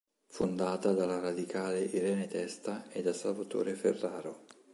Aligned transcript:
Fondata 0.25 0.93
dalla 0.93 1.19
Radicale 1.19 1.81
Irene 1.81 2.25
Testa 2.27 2.89
e 2.89 3.03
da 3.03 3.13
Salvatore 3.13 3.75
Ferraro. 3.75 4.39